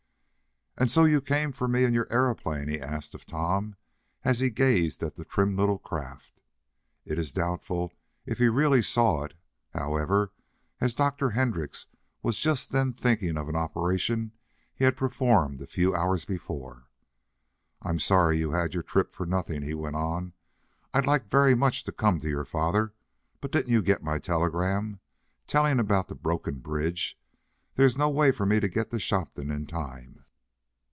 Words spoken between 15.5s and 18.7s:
a few hours before. "I'm sorry you